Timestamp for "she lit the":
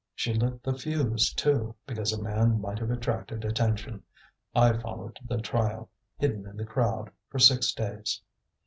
0.15-0.73